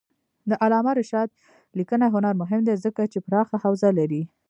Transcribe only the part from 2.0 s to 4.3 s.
هنر مهم دی ځکه چې پراخه حوزه لري.